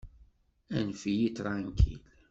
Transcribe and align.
Anef-iyi 0.77 1.29
ṭṛankil! 1.37 1.99